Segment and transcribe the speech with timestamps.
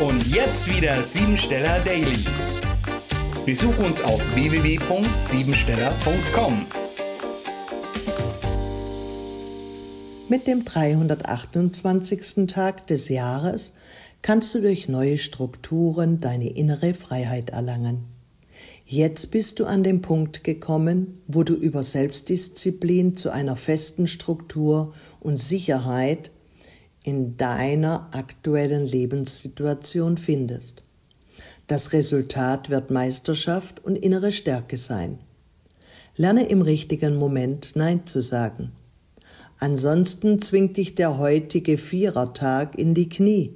[0.00, 2.24] Und jetzt wieder Siebensteller Daily.
[3.46, 6.66] Besuch uns auf www.siebensteller.com.
[10.28, 12.48] Mit dem 328.
[12.48, 13.74] Tag des Jahres
[14.20, 18.02] kannst du durch neue Strukturen deine innere Freiheit erlangen.
[18.84, 24.92] Jetzt bist du an den Punkt gekommen, wo du über Selbstdisziplin zu einer festen Struktur
[25.20, 26.32] und Sicherheit
[27.04, 30.82] in deiner aktuellen Lebenssituation findest.
[31.66, 35.18] Das Resultat wird Meisterschaft und innere Stärke sein.
[36.16, 38.72] Lerne im richtigen Moment Nein zu sagen.
[39.58, 43.54] Ansonsten zwingt dich der heutige Vierertag in die Knie,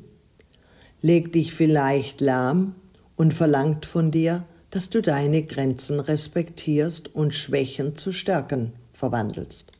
[1.01, 2.75] legt dich vielleicht lahm
[3.17, 9.73] und verlangt von dir, dass du deine Grenzen respektierst und Schwächen zu Stärken verwandelst.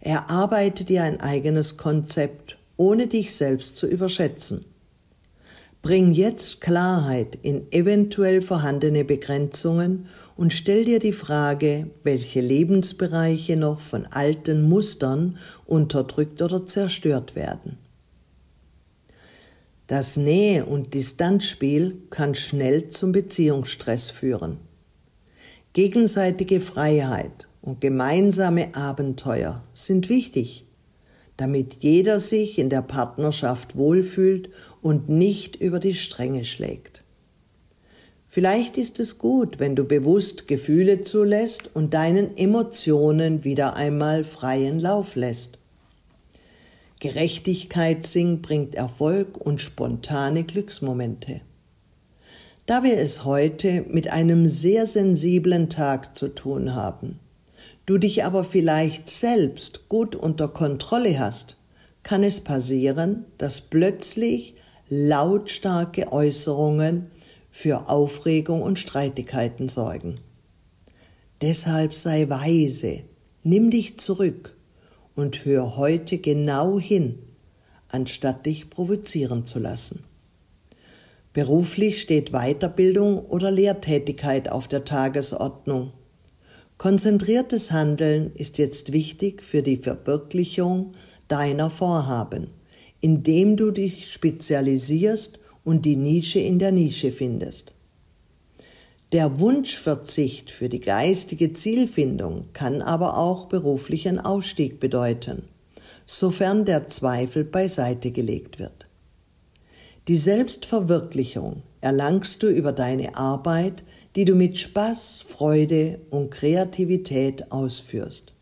[0.00, 2.47] Erarbeite dir ein eigenes Konzept,
[2.78, 4.64] ohne dich selbst zu überschätzen.
[5.82, 13.80] Bring jetzt Klarheit in eventuell vorhandene Begrenzungen und stell dir die Frage, welche Lebensbereiche noch
[13.80, 17.76] von alten Mustern unterdrückt oder zerstört werden.
[19.88, 24.58] Das Nähe- und Distanzspiel kann schnell zum Beziehungsstress führen.
[25.72, 30.67] Gegenseitige Freiheit und gemeinsame Abenteuer sind wichtig,
[31.38, 34.50] damit jeder sich in der Partnerschaft wohlfühlt
[34.82, 37.04] und nicht über die Stränge schlägt.
[38.26, 44.78] Vielleicht ist es gut, wenn du bewusst Gefühle zulässt und deinen Emotionen wieder einmal freien
[44.78, 45.58] Lauf lässt.
[47.00, 51.40] Gerechtigkeit sing bringt Erfolg und spontane Glücksmomente.
[52.66, 57.20] Da wir es heute mit einem sehr sensiblen Tag zu tun haben,
[57.88, 61.56] du dich aber vielleicht selbst gut unter Kontrolle hast,
[62.02, 64.56] kann es passieren, dass plötzlich
[64.90, 67.10] lautstarke Äußerungen
[67.50, 70.16] für Aufregung und Streitigkeiten sorgen.
[71.40, 73.04] Deshalb sei weise,
[73.42, 74.54] nimm dich zurück
[75.14, 77.18] und hör heute genau hin,
[77.88, 80.04] anstatt dich provozieren zu lassen.
[81.32, 85.92] Beruflich steht Weiterbildung oder Lehrtätigkeit auf der Tagesordnung.
[86.78, 90.92] Konzentriertes Handeln ist jetzt wichtig für die Verwirklichung
[91.26, 92.50] deiner Vorhaben,
[93.00, 97.72] indem du dich spezialisierst und die Nische in der Nische findest.
[99.10, 105.48] Der Wunschverzicht für die geistige Zielfindung kann aber auch beruflichen Ausstieg bedeuten,
[106.06, 108.86] sofern der Zweifel beiseite gelegt wird.
[110.06, 113.82] Die Selbstverwirklichung erlangst du über deine Arbeit,
[114.18, 118.32] die du mit Spaß, Freude und Kreativität ausführst.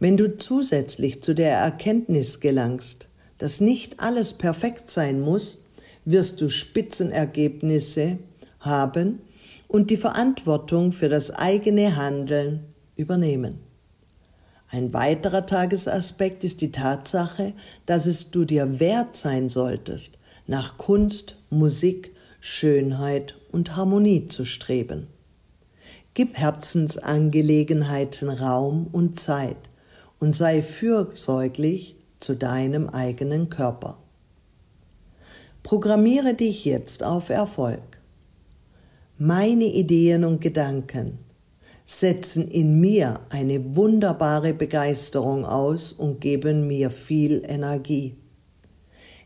[0.00, 5.66] Wenn du zusätzlich zu der Erkenntnis gelangst, dass nicht alles perfekt sein muss,
[6.06, 8.16] wirst du Spitzenergebnisse
[8.60, 9.18] haben,
[9.68, 12.64] und die Verantwortung für das eigene Handeln
[12.96, 13.58] übernehmen.
[14.70, 17.52] Ein weiterer Tagesaspekt ist die Tatsache,
[17.84, 20.16] dass es du dir wert sein solltest,
[20.46, 25.06] nach Kunst, Musik, Schönheit und Harmonie zu streben.
[26.14, 29.56] Gib Herzensangelegenheiten Raum und Zeit
[30.18, 33.98] und sei fürsorglich zu deinem eigenen Körper.
[35.62, 37.82] Programmiere dich jetzt auf Erfolg.
[39.16, 41.18] Meine Ideen und Gedanken
[41.84, 48.16] setzen in mir eine wunderbare Begeisterung aus und geben mir viel Energie.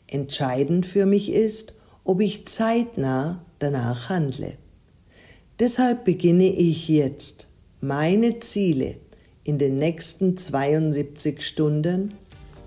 [0.08, 1.74] Entscheidend für mich ist,
[2.06, 4.56] ob ich zeitnah danach handle.
[5.58, 7.48] Deshalb beginne ich jetzt,
[7.80, 8.96] meine Ziele
[9.44, 12.14] in den nächsten 72 Stunden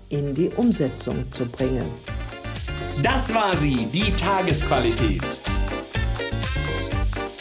[0.08, 1.86] in die Umsetzung zu bringen.
[3.02, 5.22] Das war sie, die Tagesqualität.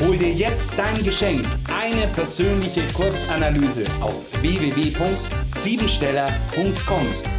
[0.01, 7.38] Hol dir jetzt dein Geschenk, eine persönliche Kurzanalyse auf www.siebensteller.com.